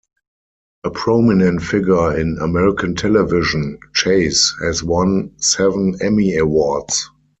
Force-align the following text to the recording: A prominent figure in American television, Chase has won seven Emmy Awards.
A 0.83 0.89
prominent 0.89 1.61
figure 1.61 2.17
in 2.17 2.39
American 2.41 2.95
television, 2.95 3.77
Chase 3.93 4.51
has 4.63 4.83
won 4.83 5.33
seven 5.37 5.97
Emmy 6.01 6.37
Awards. 6.37 7.07